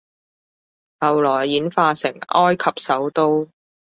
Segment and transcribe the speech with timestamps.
[0.99, 3.51] 後來演化成埃及首都